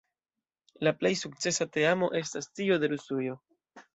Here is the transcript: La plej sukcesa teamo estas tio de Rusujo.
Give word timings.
La 0.87 0.93
plej 1.01 1.11
sukcesa 1.19 1.69
teamo 1.77 2.09
estas 2.21 2.51
tio 2.61 2.81
de 2.85 2.93
Rusujo. 2.95 3.37